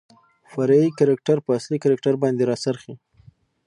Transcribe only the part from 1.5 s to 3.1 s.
اصلي کرکتر باندې راڅرخي.